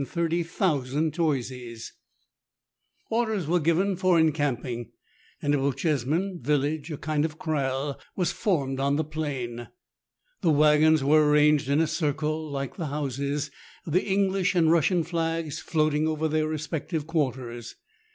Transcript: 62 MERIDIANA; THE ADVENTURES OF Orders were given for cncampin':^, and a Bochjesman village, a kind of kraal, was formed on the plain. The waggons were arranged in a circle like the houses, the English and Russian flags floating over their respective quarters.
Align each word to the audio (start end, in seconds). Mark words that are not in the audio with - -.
62 0.03 0.19
MERIDIANA; 0.19 0.45
THE 0.47 0.97
ADVENTURES 0.97 1.91
OF 1.91 1.91
Orders 3.11 3.45
were 3.45 3.59
given 3.59 3.95
for 3.95 4.17
cncampin':^, 4.19 4.89
and 5.43 5.53
a 5.53 5.59
Bochjesman 5.59 6.39
village, 6.41 6.89
a 6.91 6.97
kind 6.97 7.23
of 7.23 7.37
kraal, 7.37 7.99
was 8.15 8.31
formed 8.31 8.79
on 8.79 8.95
the 8.95 9.03
plain. 9.03 9.67
The 10.41 10.49
waggons 10.49 11.03
were 11.03 11.29
arranged 11.29 11.69
in 11.69 11.79
a 11.79 11.85
circle 11.85 12.49
like 12.49 12.77
the 12.77 12.87
houses, 12.87 13.51
the 13.85 14.03
English 14.03 14.55
and 14.55 14.71
Russian 14.71 15.03
flags 15.03 15.59
floating 15.59 16.07
over 16.07 16.27
their 16.27 16.47
respective 16.47 17.05
quarters. 17.05 17.75